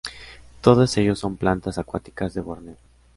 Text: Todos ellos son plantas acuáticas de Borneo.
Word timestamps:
Todos 0.61 0.97
ellos 0.97 1.19
son 1.19 1.37
plantas 1.37 1.77
acuáticas 1.77 2.33
de 2.33 2.41
Borneo. 2.41 2.77